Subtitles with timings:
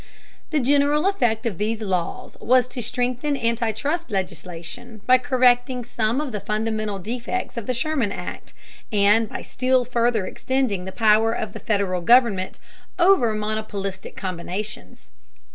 [0.49, 6.19] The general effect of these laws was to strengthen anti trust legislation by correcting some
[6.19, 8.51] of the fundamental defects of the Sherman Act,
[8.91, 12.59] and by still further extending the power of the Federal government
[12.97, 15.11] over monopolistic combinations.